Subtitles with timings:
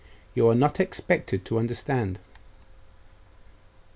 [0.33, 2.17] You are not expected to understand.